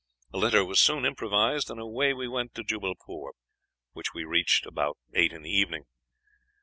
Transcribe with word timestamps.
A 0.33 0.37
litter 0.39 0.65
was 0.65 0.79
soon 0.81 1.05
improvised, 1.05 1.69
and 1.69 1.79
away 1.79 2.11
we 2.11 2.27
went 2.27 2.55
to 2.55 2.63
Jubbalpore, 2.63 3.33
which 3.91 4.15
we 4.15 4.23
reached 4.23 4.65
about 4.65 4.97
eight 5.13 5.31
in 5.31 5.43
the 5.43 5.51
evening. 5.55 5.83